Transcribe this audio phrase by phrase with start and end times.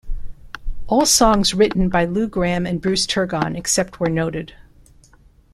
[0.87, 4.55] All songs written by Lou Gramm and Bruce Turgon except where noted.